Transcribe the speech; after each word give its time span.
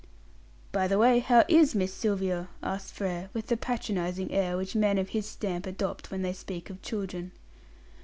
"By 0.71 0.87
the 0.87 0.97
way, 0.97 1.19
how 1.19 1.45
is 1.47 1.75
Miss 1.75 1.93
Sylvia?" 1.93 2.49
asked 2.63 2.91
Frere, 2.91 3.29
with 3.33 3.45
the 3.45 3.55
patronising 3.55 4.31
air 4.31 4.57
which 4.57 4.75
men 4.75 4.97
of 4.97 5.09
his 5.09 5.27
stamp 5.27 5.67
adopt 5.67 6.09
when 6.09 6.23
they 6.23 6.33
speak 6.33 6.71
of 6.71 6.81
children. 6.81 7.33